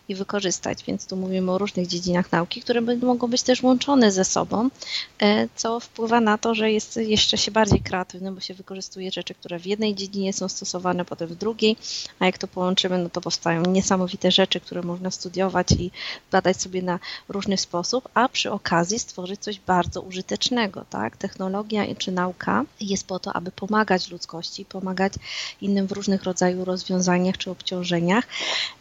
i 0.08 0.14
wykorzystać. 0.14 0.84
Więc 0.84 1.06
tu 1.06 1.16
mówimy 1.16 1.52
o 1.52 1.58
różnych 1.58 1.86
dziedzinach 1.86 2.32
nauki, 2.32 2.62
które 2.62 2.80
mogą 2.80 3.28
być 3.28 3.42
też 3.42 3.62
łączone 3.62 4.12
ze 4.12 4.24
sobą, 4.24 4.68
e, 5.18 5.48
co 5.56 5.80
wpływa 5.80 6.20
na 6.20 6.38
to, 6.38 6.54
że 6.54 6.72
jest 6.72 6.96
jeszcze 6.96 7.38
się 7.38 7.50
bardziej 7.50 7.80
kreatywny, 7.80 8.32
bo 8.32 8.40
się 8.40 8.54
wykorzystuje 8.54 9.10
rzeczy, 9.10 9.34
które 9.34 9.58
w 9.58 9.66
jednej 9.66 9.94
dziedzinie 9.94 10.32
są 10.32 10.48
stosowane, 10.48 11.04
potem 11.04 11.28
w 11.28 11.34
drugiej, 11.34 11.76
a 12.18 12.26
jak 12.26 12.38
to 12.38 12.48
połączymy, 12.48 12.98
no 12.98 13.10
to 13.10 13.20
powstają 13.20 13.62
niesamowite 13.62 14.30
rzeczy, 14.30 14.60
które 14.60 14.82
można 14.82 15.10
studiować 15.10 15.72
i 15.72 15.90
badać 16.32 16.62
sobie 16.62 16.82
na 16.82 16.98
różny 17.28 17.56
sposób, 17.56 18.08
a 18.14 18.28
przy 18.28 18.50
okazji 18.50 18.98
stworzyć 18.98 19.40
coś 19.40 19.58
bardzo 19.58 20.00
użytecznego, 20.00 20.84
tak? 20.90 21.16
Technologia 21.16 21.94
czy 21.98 22.12
nauka 22.12 22.59
jest 22.80 23.06
po 23.06 23.18
to, 23.18 23.32
aby 23.32 23.50
pomagać 23.50 24.10
ludzkości, 24.10 24.64
pomagać 24.64 25.12
innym 25.60 25.86
w 25.86 25.92
różnych 25.92 26.24
rodzaju 26.24 26.64
rozwiązaniach 26.64 27.38
czy 27.38 27.50
obciążeniach 27.50 28.24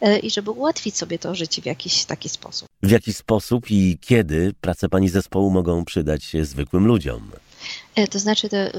e, 0.00 0.18
i 0.18 0.30
żeby 0.30 0.50
ułatwić 0.50 0.96
sobie 0.96 1.18
to 1.18 1.34
życie 1.34 1.62
w 1.62 1.66
jakiś 1.66 2.04
taki 2.04 2.28
sposób. 2.28 2.68
W 2.82 2.90
jaki 2.90 3.12
sposób 3.12 3.70
i 3.70 3.98
kiedy 4.00 4.54
prace 4.60 4.88
Pani 4.88 5.08
zespołu 5.08 5.50
mogą 5.50 5.84
przydać 5.84 6.24
się 6.24 6.44
zwykłym 6.44 6.86
ludziom? 6.86 7.30
E, 7.94 8.08
to 8.08 8.18
znaczy 8.18 8.48
te 8.48 8.74
y, 8.74 8.78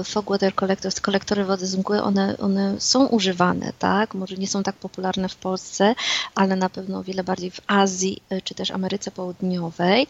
y, 0.00 0.04
fog 0.04 0.30
water 0.30 0.54
collectors, 0.54 1.00
kolektory 1.00 1.44
wody 1.44 1.66
z 1.66 1.76
mgły, 1.76 2.02
one, 2.02 2.36
one 2.38 2.80
są 2.80 3.06
używane, 3.06 3.72
tak? 3.78 4.14
Może 4.14 4.36
nie 4.36 4.48
są 4.48 4.62
tak 4.62 4.76
popularne 4.76 5.28
w 5.28 5.36
Polsce, 5.36 5.94
ale 6.34 6.56
na 6.56 6.68
pewno 6.68 6.98
o 6.98 7.02
wiele 7.02 7.24
bardziej 7.24 7.50
w 7.50 7.60
Azji 7.66 8.22
y, 8.32 8.42
czy 8.42 8.54
też 8.54 8.70
Ameryce 8.70 9.10
Południowej. 9.10 10.06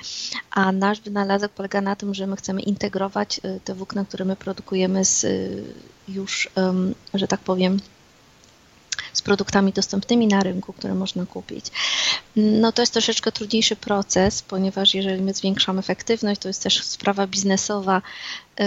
A 0.50 0.72
nasz 0.72 1.00
wynalazek 1.00 1.52
polega 1.52 1.80
na 1.80 1.96
tym, 1.96 2.14
że 2.14 2.26
my 2.26 2.36
chcemy 2.36 2.60
integrować 2.60 3.40
te 3.64 3.74
włókna, 3.74 4.04
które 4.04 4.24
my 4.24 4.36
produkujemy 4.36 5.04
z 5.04 5.26
już, 6.08 6.48
że 7.14 7.28
tak 7.28 7.40
powiem, 7.40 7.80
z 9.12 9.22
produktami 9.22 9.72
dostępnymi 9.72 10.26
na 10.26 10.42
rynku, 10.42 10.72
które 10.72 10.94
można 10.94 11.26
kupić. 11.26 11.66
No 12.36 12.72
to 12.72 12.82
jest 12.82 12.92
troszeczkę 12.92 13.32
trudniejszy 13.32 13.76
proces, 13.76 14.42
ponieważ 14.42 14.94
jeżeli 14.94 15.22
my 15.22 15.34
zwiększamy 15.34 15.78
efektywność, 15.78 16.40
to 16.40 16.48
jest 16.48 16.62
też 16.62 16.84
sprawa 16.84 17.26
biznesowa, 17.26 18.02
y, 18.60 18.64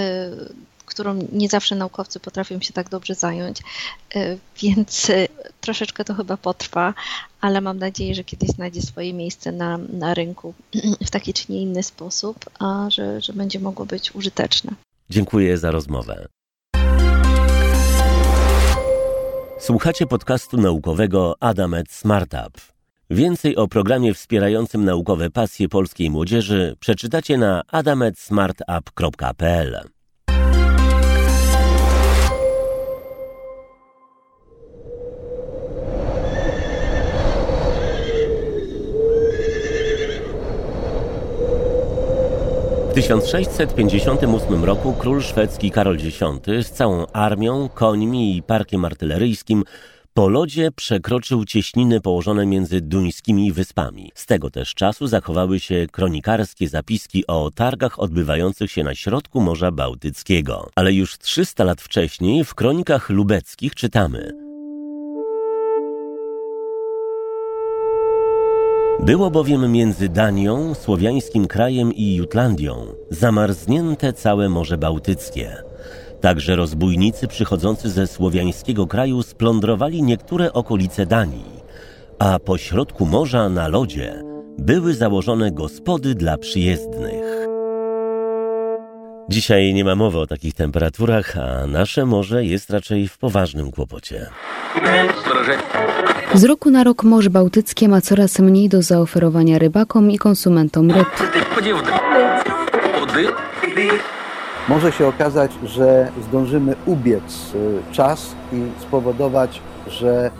którą 0.85 1.27
nie 1.31 1.49
zawsze 1.49 1.75
naukowcy 1.75 2.19
potrafią 2.19 2.61
się 2.61 2.73
tak 2.73 2.89
dobrze 2.89 3.15
zająć, 3.15 3.59
y, 4.15 4.37
więc 4.61 5.09
y, 5.09 5.27
troszeczkę 5.61 6.05
to 6.05 6.13
chyba 6.13 6.37
potrwa, 6.37 6.93
ale 7.41 7.61
mam 7.61 7.79
nadzieję, 7.79 8.15
że 8.15 8.23
kiedyś 8.23 8.49
znajdzie 8.49 8.81
swoje 8.81 9.13
miejsce 9.13 9.51
na, 9.51 9.77
na 9.77 10.13
rynku 10.13 10.53
w 11.05 11.09
taki 11.09 11.33
czy 11.33 11.51
nie 11.51 11.61
inny 11.61 11.83
sposób, 11.83 12.45
a 12.59 12.87
że, 12.89 13.21
że 13.21 13.33
będzie 13.33 13.59
mogło 13.59 13.85
być 13.85 14.15
użyteczne. 14.15 14.71
Dziękuję 15.09 15.57
za 15.57 15.71
rozmowę. 15.71 16.27
Słuchacie 19.65 20.05
podcastu 20.05 20.57
naukowego 20.57 21.35
Adamet 21.39 21.91
Smartup. 21.91 22.61
Więcej 23.09 23.55
o 23.55 23.67
programie 23.67 24.13
wspierającym 24.13 24.85
naukowe 24.85 25.29
pasje 25.29 25.69
polskiej 25.69 26.09
młodzieży 26.09 26.75
przeczytacie 26.79 27.37
na 27.37 27.63
adametsmartup.pl. 27.71 29.94
1658 42.95 44.63
roku 44.65 44.93
król 44.93 45.21
szwedzki 45.21 45.71
Karol 45.71 45.95
X 45.95 46.19
z 46.67 46.71
całą 46.71 47.07
armią, 47.07 47.69
końmi 47.69 48.37
i 48.37 48.43
parkiem 48.43 48.85
artyleryjskim 48.85 49.63
po 50.13 50.29
lodzie 50.29 50.71
przekroczył 50.71 51.45
cieśniny 51.45 52.01
położone 52.01 52.45
między 52.45 52.81
duńskimi 52.81 53.51
wyspami. 53.51 54.11
Z 54.15 54.25
tego 54.25 54.49
też 54.49 54.73
czasu 54.73 55.07
zachowały 55.07 55.59
się 55.59 55.87
kronikarskie 55.91 56.69
zapiski 56.69 57.27
o 57.27 57.51
targach 57.55 57.99
odbywających 57.99 58.71
się 58.71 58.83
na 58.83 58.95
środku 58.95 59.41
Morza 59.41 59.71
Bałtyckiego. 59.71 60.69
Ale 60.75 60.93
już 60.93 61.17
300 61.17 61.63
lat 61.63 61.81
wcześniej 61.81 62.43
w 62.43 62.55
kronikach 62.55 63.09
lubeckich 63.09 63.75
czytamy– 63.75 64.31
Było 68.99 69.31
bowiem 69.31 69.71
między 69.71 70.09
Danią, 70.09 70.73
słowiańskim 70.73 71.47
krajem 71.47 71.93
i 71.93 72.15
Jutlandią 72.15 72.87
zamarznięte 73.09 74.13
całe 74.13 74.49
Morze 74.49 74.77
Bałtyckie. 74.77 75.55
Także 76.21 76.55
rozbójnicy 76.55 77.27
przychodzący 77.27 77.89
ze 77.89 78.07
słowiańskiego 78.07 78.87
kraju 78.87 79.23
splądrowali 79.23 80.03
niektóre 80.03 80.53
okolice 80.53 81.05
Danii, 81.05 81.59
a 82.19 82.39
po 82.39 82.57
środku 82.57 83.05
morza 83.05 83.49
na 83.49 83.67
lodzie 83.67 84.23
były 84.57 84.93
założone 84.93 85.51
gospody 85.51 86.15
dla 86.15 86.37
przyjezdnych. 86.37 87.47
Dzisiaj 89.29 89.73
nie 89.73 89.85
ma 89.85 89.95
mowy 89.95 90.19
o 90.19 90.27
takich 90.27 90.53
temperaturach, 90.53 91.37
a 91.37 91.67
nasze 91.67 92.05
morze 92.05 92.45
jest 92.45 92.69
raczej 92.69 93.07
w 93.07 93.17
poważnym 93.17 93.71
kłopocie. 93.71 94.29
Z 96.33 96.43
roku 96.43 96.71
na 96.71 96.83
rok 96.83 97.03
Morze 97.03 97.29
Bałtyckie 97.29 97.89
ma 97.89 98.01
coraz 98.01 98.39
mniej 98.39 98.69
do 98.69 98.81
zaoferowania 98.81 99.59
rybakom 99.59 100.11
i 100.11 100.17
konsumentom 100.17 100.91
ryb. 100.91 101.07
Może 104.69 104.91
się 104.91 105.07
okazać, 105.07 105.51
że 105.63 106.11
zdążymy 106.27 106.75
ubiec 106.85 107.53
y, 107.55 107.93
czas 107.93 108.35
i 108.53 108.81
spowodować, 108.81 109.61
że 109.87 110.31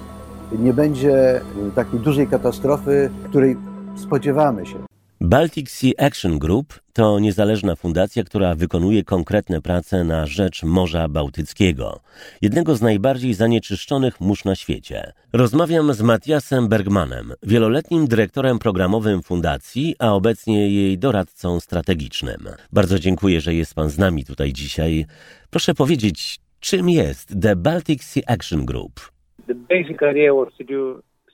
nie 0.60 0.74
będzie 0.74 1.42
y, 1.42 1.42
takiej 1.76 2.00
dużej 2.00 2.28
katastrofy, 2.28 3.10
której 3.30 3.58
spodziewamy 3.96 4.66
się. 4.66 4.95
Baltic 5.26 5.70
Sea 5.70 5.92
Action 5.98 6.40
Group 6.40 6.80
to 6.94 7.20
niezależna 7.20 7.76
fundacja, 7.76 8.24
która 8.24 8.56
wykonuje 8.56 9.04
konkretne 9.04 9.62
prace 9.62 10.04
na 10.04 10.26
rzecz 10.26 10.64
Morza 10.64 11.08
Bałtyckiego, 11.08 12.00
jednego 12.42 12.76
z 12.76 12.82
najbardziej 12.82 13.34
zanieczyszczonych 13.34 14.22
mórz 14.22 14.46
na 14.46 14.56
świecie. 14.56 15.14
Rozmawiam 15.34 15.94
z 15.94 16.02
Matiasem 16.02 16.68
Bergmanem, 16.68 17.34
wieloletnim 17.44 18.08
dyrektorem 18.08 18.60
programowym 18.60 19.24
fundacji, 19.24 19.96
a 20.00 20.14
obecnie 20.14 20.70
jej 20.70 20.98
doradcą 20.98 21.60
strategicznym. 21.60 22.48
Bardzo 22.74 23.00
dziękuję, 23.00 23.42
że 23.42 23.54
jest 23.54 23.74
Pan 23.74 23.90
z 23.90 23.98
nami 23.98 24.26
tutaj 24.26 24.54
dzisiaj. 24.54 25.06
Proszę 25.50 25.74
powiedzieć, 25.74 26.40
czym 26.60 26.90
jest 26.90 27.42
The 27.42 27.56
Baltic 27.56 28.04
Sea 28.04 28.24
Action 28.28 28.66
Group? 28.66 29.12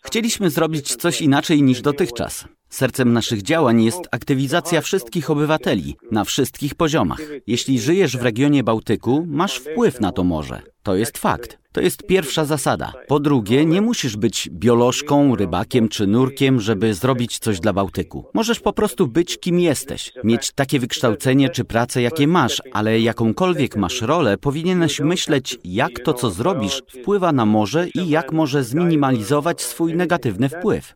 Chcieliśmy 0.02 0.50
zrobić 0.50 0.96
coś 0.96 1.22
inaczej 1.22 1.64
niż 1.64 1.82
dotychczas. 1.82 2.48
Sercem 2.72 3.14
naszych 3.14 3.42
działań 3.42 3.84
jest 3.84 4.02
aktywizacja 4.12 4.82
wszystkich 4.82 5.30
obywateli 5.30 5.96
na 6.12 6.24
wszystkich 6.24 6.76
poziomach. 6.76 7.20
Jeśli 7.48 7.80
żyjesz 7.80 8.18
w 8.18 8.22
regionie 8.22 8.64
Bałtyku, 8.64 9.26
masz 9.28 9.58
wpływ 9.58 10.02
na 10.02 10.12
to 10.12 10.24
morze. 10.24 10.62
To 10.84 10.96
jest 10.96 11.18
fakt. 11.18 11.58
To 11.72 11.82
jest 11.82 12.08
pierwsza 12.08 12.46
zasada. 12.46 12.94
Po 13.08 13.20
drugie, 13.20 13.66
nie 13.66 13.82
musisz 13.82 14.18
być 14.18 14.50
biolożką, 14.52 15.36
rybakiem 15.36 15.90
czy 15.90 16.08
nurkiem, 16.08 16.60
żeby 16.60 16.94
zrobić 16.94 17.40
coś 17.40 17.60
dla 17.60 17.74
Bałtyku. 17.74 18.26
Możesz 18.34 18.60
po 18.60 18.74
prostu 18.74 19.08
być 19.08 19.40
kim 19.40 19.60
jesteś, 19.60 20.12
mieć 20.24 20.52
takie 20.52 20.80
wykształcenie 20.80 21.50
czy 21.50 21.64
pracę, 21.64 22.02
jakie 22.02 22.28
masz, 22.28 22.62
ale 22.74 23.00
jakąkolwiek 23.00 23.76
masz 23.76 24.02
rolę, 24.02 24.38
powinieneś 24.38 25.00
myśleć, 25.00 25.58
jak 25.64 26.00
to, 26.00 26.14
co 26.14 26.30
zrobisz, 26.30 26.82
wpływa 26.88 27.32
na 27.32 27.46
morze 27.46 27.88
i 27.96 28.10
jak 28.10 28.32
może 28.32 28.64
zminimalizować 28.64 29.62
swój 29.62 29.96
negatywny 29.96 30.50
wpływ. 30.50 30.96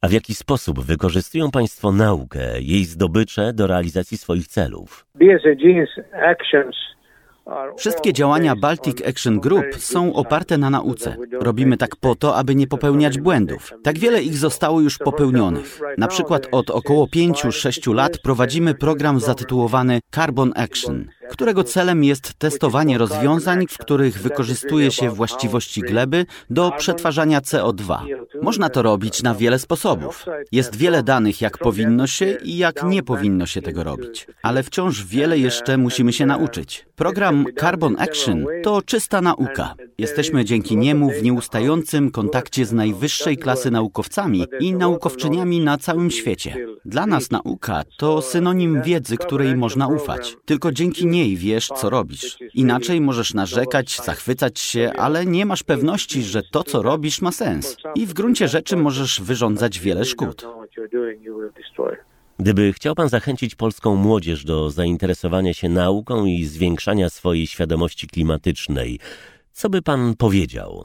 A 0.00 0.08
w 0.08 0.12
jaki 0.12 0.34
sposób 0.34 0.80
wykorzystują 0.80 1.50
Państwo 1.50 1.92
naukę, 1.92 2.60
jej 2.60 2.84
zdobycze 2.84 3.52
do 3.52 3.66
realizacji 3.66 4.18
swoich 4.18 4.46
celów? 4.46 5.06
Wszystkie 7.76 8.12
działania 8.12 8.56
Baltic 8.56 9.06
Action 9.08 9.40
Group 9.40 9.64
są 9.76 10.12
oparte 10.12 10.58
na 10.58 10.70
nauce. 10.70 11.16
Robimy 11.40 11.76
tak 11.76 11.96
po 11.96 12.14
to, 12.14 12.36
aby 12.36 12.54
nie 12.54 12.66
popełniać 12.66 13.18
błędów. 13.18 13.72
Tak 13.82 13.98
wiele 13.98 14.22
ich 14.22 14.34
zostało 14.34 14.80
już 14.80 14.98
popełnionych. 14.98 15.80
Na 15.98 16.08
przykład 16.08 16.46
od 16.52 16.70
około 16.70 17.06
5-6 17.06 17.94
lat 17.94 18.18
prowadzimy 18.22 18.74
program 18.74 19.20
zatytułowany 19.20 20.00
Carbon 20.14 20.52
Action 20.56 21.08
którego 21.30 21.64
celem 21.64 22.04
jest 22.04 22.34
testowanie 22.34 22.98
rozwiązań, 22.98 23.66
w 23.70 23.78
których 23.78 24.22
wykorzystuje 24.22 24.90
się 24.90 25.10
właściwości 25.10 25.80
gleby 25.80 26.26
do 26.50 26.72
przetwarzania 26.78 27.40
CO2. 27.40 27.98
Można 28.42 28.68
to 28.68 28.82
robić 28.82 29.22
na 29.22 29.34
wiele 29.34 29.58
sposobów. 29.58 30.26
Jest 30.52 30.76
wiele 30.76 31.02
danych, 31.02 31.40
jak 31.40 31.58
powinno 31.58 32.06
się 32.06 32.36
i 32.44 32.56
jak 32.56 32.82
nie 32.82 33.02
powinno 33.02 33.46
się 33.46 33.62
tego 33.62 33.84
robić, 33.84 34.26
ale 34.42 34.62
wciąż 34.62 35.04
wiele 35.04 35.38
jeszcze 35.38 35.76
musimy 35.76 36.12
się 36.12 36.26
nauczyć. 36.26 36.86
Program 36.96 37.44
Carbon 37.60 37.96
Action 37.98 38.46
to 38.62 38.82
czysta 38.82 39.20
nauka. 39.20 39.74
Jesteśmy 39.98 40.44
dzięki 40.44 40.76
niemu 40.76 41.10
w 41.10 41.22
nieustającym 41.22 42.10
kontakcie 42.10 42.66
z 42.66 42.72
najwyższej 42.72 43.36
klasy 43.36 43.70
naukowcami 43.70 44.46
i 44.60 44.72
naukowczyniami 44.74 45.60
na 45.60 45.78
całym 45.78 46.10
świecie. 46.10 46.56
Dla 46.84 47.06
nas 47.06 47.30
nauka 47.30 47.82
to 47.98 48.22
synonim 48.22 48.82
wiedzy, 48.82 49.16
której 49.16 49.56
można 49.56 49.88
ufać. 49.88 50.36
Tylko 50.44 50.72
dzięki 50.72 51.06
niej 51.16 51.36
wiesz, 51.36 51.66
co 51.66 51.90
robisz. 51.90 52.38
Inaczej 52.54 53.00
możesz 53.00 53.34
narzekać, 53.34 53.96
zachwycać 54.04 54.60
się, 54.60 54.92
ale 54.96 55.26
nie 55.26 55.46
masz 55.46 55.62
pewności, 55.62 56.22
że 56.22 56.42
to, 56.42 56.64
co 56.64 56.82
robisz, 56.82 57.22
ma 57.22 57.32
sens. 57.32 57.76
I 57.94 58.06
w 58.06 58.14
gruncie 58.14 58.48
rzeczy 58.48 58.76
możesz 58.76 59.20
wyrządzać 59.20 59.80
wiele 59.80 60.04
szkód. 60.04 60.46
Gdyby 62.38 62.72
chciał 62.72 62.94
Pan 62.94 63.08
zachęcić 63.08 63.54
polską 63.54 63.94
młodzież 63.94 64.44
do 64.44 64.70
zainteresowania 64.70 65.54
się 65.54 65.68
nauką 65.68 66.24
i 66.24 66.44
zwiększania 66.44 67.10
swojej 67.10 67.46
świadomości 67.46 68.06
klimatycznej, 68.06 68.98
co 69.52 69.70
by 69.70 69.82
Pan 69.82 70.14
powiedział? 70.18 70.84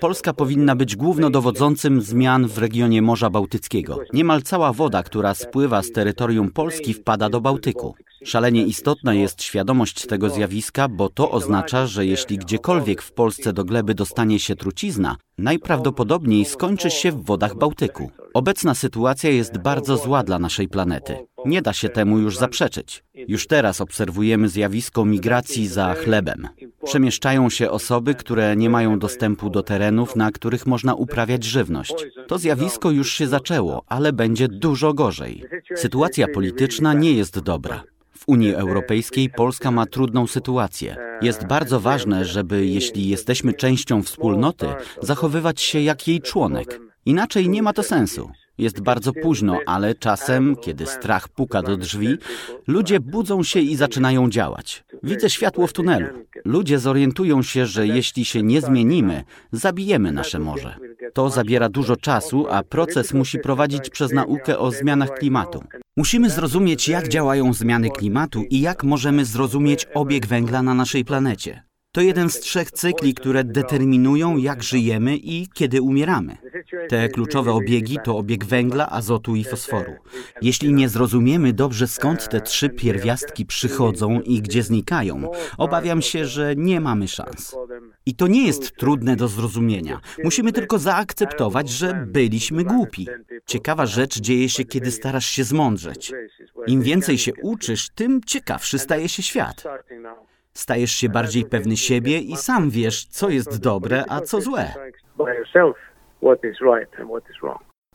Polska 0.00 0.32
powinna 0.32 0.76
być 0.76 0.96
głównodowodzącym 0.96 2.00
zmian 2.00 2.46
w 2.46 2.58
regionie 2.58 3.02
Morza 3.02 3.30
Bałtyckiego. 3.30 3.98
Niemal 4.12 4.42
cała 4.42 4.72
woda, 4.72 5.02
która 5.02 5.34
spływa 5.34 5.82
z 5.82 5.92
terytorium 5.92 6.50
Polski, 6.50 6.94
wpada 6.94 7.28
do 7.28 7.40
Bałtyku. 7.40 7.94
Szalenie 8.24 8.62
istotna 8.62 9.14
jest 9.14 9.42
świadomość 9.42 10.06
tego 10.06 10.30
zjawiska, 10.30 10.88
bo 10.88 11.08
to 11.08 11.30
oznacza, 11.30 11.86
że 11.86 12.06
jeśli 12.06 12.38
gdziekolwiek 12.38 13.02
w 13.02 13.12
Polsce 13.12 13.52
do 13.52 13.64
gleby 13.64 13.94
dostanie 13.94 14.38
się 14.38 14.56
trucizna, 14.56 15.16
najprawdopodobniej 15.38 16.44
skończy 16.44 16.90
się 16.90 17.12
w 17.12 17.24
wodach 17.24 17.56
Bałtyku. 17.58 18.10
Obecna 18.34 18.74
sytuacja 18.74 19.30
jest 19.30 19.58
bardzo 19.58 19.96
zła 19.96 20.22
dla 20.22 20.38
naszej 20.38 20.68
planety. 20.68 21.16
Nie 21.46 21.62
da 21.62 21.72
się 21.72 21.88
temu 21.88 22.18
już 22.18 22.36
zaprzeczyć. 22.36 23.04
Już 23.14 23.46
teraz 23.46 23.80
obserwujemy 23.80 24.48
zjawisko 24.48 25.04
migracji 25.04 25.68
za 25.68 25.94
chlebem. 25.94 26.48
Przemieszczają 26.84 27.50
się 27.50 27.70
osoby, 27.70 28.14
które 28.14 28.56
nie 28.56 28.70
mają 28.70 28.98
dostępu 28.98 29.50
do 29.50 29.62
terenów, 29.62 30.16
na 30.16 30.30
których 30.30 30.66
można 30.66 30.94
uprawiać 30.94 31.44
żywność. 31.44 31.94
To 32.28 32.38
zjawisko 32.38 32.90
już 32.90 33.12
się 33.12 33.26
zaczęło, 33.26 33.84
ale 33.86 34.12
będzie 34.12 34.48
dużo 34.48 34.94
gorzej. 34.94 35.44
Sytuacja 35.74 36.26
polityczna 36.28 36.94
nie 36.94 37.12
jest 37.12 37.40
dobra. 37.40 37.84
W 38.18 38.28
Unii 38.28 38.54
Europejskiej 38.54 39.30
Polska 39.30 39.70
ma 39.70 39.86
trudną 39.86 40.26
sytuację. 40.26 40.96
Jest 41.22 41.46
bardzo 41.46 41.80
ważne, 41.80 42.24
żeby, 42.24 42.66
jeśli 42.66 43.08
jesteśmy 43.08 43.52
częścią 43.52 44.02
wspólnoty, 44.02 44.66
zachowywać 45.02 45.60
się 45.60 45.80
jak 45.80 46.08
jej 46.08 46.20
członek. 46.20 46.80
Inaczej 47.06 47.48
nie 47.48 47.62
ma 47.62 47.72
to 47.72 47.82
sensu. 47.82 48.30
Jest 48.58 48.80
bardzo 48.80 49.12
późno, 49.12 49.58
ale 49.66 49.94
czasem, 49.94 50.56
kiedy 50.56 50.86
strach 50.86 51.28
puka 51.28 51.62
do 51.62 51.76
drzwi, 51.76 52.18
ludzie 52.66 53.00
budzą 53.00 53.42
się 53.42 53.60
i 53.60 53.76
zaczynają 53.76 54.30
działać. 54.30 54.84
Widzę 55.02 55.30
światło 55.30 55.66
w 55.66 55.72
tunelu. 55.72 56.06
Ludzie 56.44 56.78
zorientują 56.78 57.42
się, 57.42 57.66
że 57.66 57.86
jeśli 57.86 58.24
się 58.24 58.42
nie 58.42 58.60
zmienimy, 58.60 59.24
zabijemy 59.52 60.12
nasze 60.12 60.38
morze. 60.38 60.76
To 61.14 61.30
zabiera 61.30 61.68
dużo 61.68 61.96
czasu, 61.96 62.46
a 62.50 62.62
proces 62.62 63.14
musi 63.14 63.38
prowadzić 63.38 63.90
przez 63.90 64.12
naukę 64.12 64.58
o 64.58 64.70
zmianach 64.70 65.10
klimatu. 65.10 65.64
Musimy 65.96 66.30
zrozumieć, 66.30 66.88
jak 66.88 67.08
działają 67.08 67.52
zmiany 67.52 67.90
klimatu 67.90 68.42
i 68.50 68.60
jak 68.60 68.84
możemy 68.84 69.24
zrozumieć 69.24 69.86
obieg 69.94 70.26
węgla 70.26 70.62
na 70.62 70.74
naszej 70.74 71.04
planecie. 71.04 71.62
To 71.94 72.00
jeden 72.00 72.30
z 72.30 72.40
trzech 72.40 72.70
cykli, 72.70 73.14
które 73.14 73.44
determinują, 73.44 74.36
jak 74.36 74.62
żyjemy 74.62 75.16
i 75.16 75.48
kiedy 75.54 75.82
umieramy. 75.82 76.36
Te 76.88 77.08
kluczowe 77.08 77.52
obiegi 77.52 77.98
to 78.04 78.16
obieg 78.16 78.44
węgla, 78.44 78.90
azotu 78.90 79.36
i 79.36 79.44
fosforu. 79.44 79.92
Jeśli 80.42 80.72
nie 80.72 80.88
zrozumiemy 80.88 81.52
dobrze, 81.52 81.88
skąd 81.88 82.28
te 82.28 82.40
trzy 82.40 82.68
pierwiastki 82.68 83.46
przychodzą 83.46 84.20
i 84.20 84.42
gdzie 84.42 84.62
znikają, 84.62 85.30
obawiam 85.58 86.02
się, 86.02 86.26
że 86.26 86.54
nie 86.56 86.80
mamy 86.80 87.08
szans. 87.08 87.56
I 88.06 88.14
to 88.14 88.26
nie 88.26 88.46
jest 88.46 88.76
trudne 88.76 89.16
do 89.16 89.28
zrozumienia. 89.28 90.00
Musimy 90.24 90.52
tylko 90.52 90.78
zaakceptować, 90.78 91.68
że 91.68 92.06
byliśmy 92.06 92.64
głupi. 92.64 93.08
Ciekawa 93.46 93.86
rzecz 93.86 94.20
dzieje 94.20 94.48
się, 94.48 94.64
kiedy 94.64 94.90
starasz 94.90 95.26
się 95.26 95.44
zmądrzeć. 95.44 96.12
Im 96.66 96.82
więcej 96.82 97.18
się 97.18 97.32
uczysz, 97.42 97.88
tym 97.94 98.20
ciekawszy 98.26 98.78
staje 98.78 99.08
się 99.08 99.22
świat. 99.22 99.64
Stajesz 100.56 100.92
się 100.92 101.08
bardziej 101.08 101.44
pewny 101.44 101.76
siebie 101.76 102.18
i 102.18 102.36
sam 102.36 102.70
wiesz, 102.70 103.04
co 103.04 103.30
jest 103.30 103.60
dobre, 103.60 104.04
a 104.08 104.20
co 104.20 104.40
złe. 104.40 104.74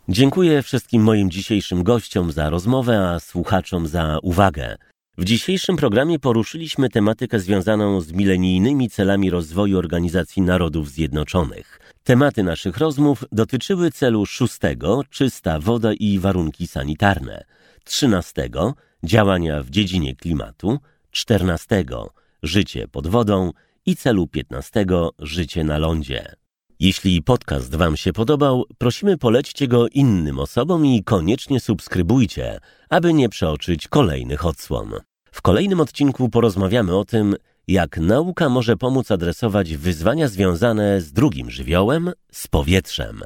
Dziękuję 0.10 0.62
wszystkim 0.62 1.04
moim 1.04 1.32
dzisiejszym 1.32 1.84
gościom 1.84 2.32
za 2.32 2.50
rozmowę, 2.50 3.10
a 3.10 3.19
słuchaczom 3.19 3.88
za 3.88 4.19
uwagę. 4.24 4.76
W 5.17 5.24
dzisiejszym 5.24 5.78
programie 5.78 6.19
poruszyliśmy 6.19 6.89
tematykę 6.89 7.39
związaną 7.39 8.02
z 8.02 8.12
milenijnymi 8.12 8.89
celami 8.89 9.30
rozwoju 9.30 9.78
Organizacji 9.78 10.41
Narodów 10.41 10.89
Zjednoczonych. 10.89 11.80
Tematy 12.04 12.43
naszych 12.43 12.78
rozmów 12.78 13.24
dotyczyły 13.32 13.91
celu 13.91 14.26
szóstego 14.26 15.02
czysta 15.10 15.60
woda 15.60 15.93
i 15.93 16.19
warunki 16.19 16.67
sanitarne, 16.67 17.43
trzynastego 17.84 18.74
działania 19.04 19.63
w 19.63 19.69
dziedzinie 19.69 20.15
klimatu, 20.15 20.80
czternastego 21.12 22.13
życie 22.43 22.88
pod 22.88 23.08
wodą 23.08 23.52
i 23.86 23.95
celu 23.95 24.28
piętnastego 24.28 25.12
życie 25.19 25.63
na 25.63 25.78
lądzie. 25.78 26.36
Jeśli 26.80 27.23
podcast 27.23 27.75
Wam 27.75 27.97
się 27.97 28.13
podobał, 28.13 28.65
prosimy 28.78 29.17
polećcie 29.17 29.67
go 29.67 29.88
innym 29.88 30.39
osobom 30.39 30.86
i 30.86 31.04
koniecznie 31.04 31.60
subskrybujcie, 31.60 32.60
aby 32.89 33.13
nie 33.13 33.30
przeoczyć 33.30 33.88
kolejnych 33.88 34.45
odsłon. 34.45 34.93
W 35.32 35.41
kolejnym 35.41 35.82
odcinku 35.82 36.30
porozmawiamy 36.30 36.95
o 36.97 37.06
tym, 37.06 37.36
jak 37.67 37.97
nauka 37.97 38.49
może 38.49 38.78
pomóc 38.78 39.12
adresować 39.12 39.75
wyzwania 39.75 40.28
związane 40.28 41.02
z 41.02 41.13
drugim 41.13 41.52
żywiołem, 41.52 42.12
z 42.32 42.47
powietrzem. 42.47 43.21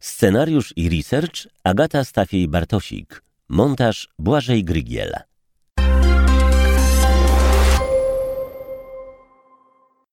Scenariusz 0.00 0.72
i 0.76 0.88
research 0.88 1.48
Agata 1.64 2.04
Stafiej-Bartosik. 2.04 3.22
Montaż 3.48 4.08
Błażej 4.18 4.64
Grygiel. 4.64 5.12